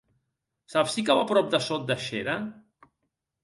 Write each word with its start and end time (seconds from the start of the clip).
Saps 0.75 0.95
si 0.95 1.03
cau 1.11 1.21
a 1.25 1.29
prop 1.33 1.53
de 1.53 1.61
Sot 1.67 1.87
de 1.93 2.01
Xera? 2.09 2.41